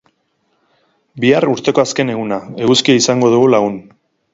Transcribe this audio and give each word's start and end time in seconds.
Bihar, 1.25 1.47
urteko 1.57 1.85
azken 1.85 2.13
eguna, 2.17 2.43
eguzkia 2.67 3.01
izango 3.05 3.35
dugu 3.37 3.57
lagun. 3.59 3.83